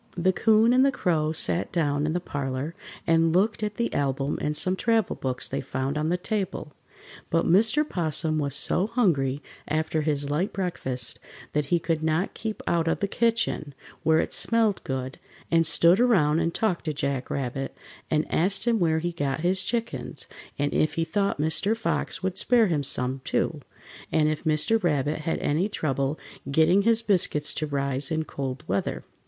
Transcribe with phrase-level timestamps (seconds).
[0.17, 2.73] The 'Coon and the Crow sat down in the parlor,
[3.05, 6.73] and looked at the album and some travel books they found on the table,
[7.29, 7.87] but Mr.
[7.87, 11.19] 'Possum was so hungry after his light breakfast
[11.53, 15.19] that he could not keep out of the kitchen, where it smelled good,
[15.51, 17.77] and stood around and talked to Jack Rabbit,
[18.09, 20.25] and asked him where he got his chickens,
[20.57, 21.77] and if he thought Mr.
[21.77, 23.61] Fox would spare him some, too,
[24.11, 24.81] and if Mr.
[24.83, 26.17] Rabbit had any trouble
[26.49, 29.03] getting his biscuits to rise in cold weather.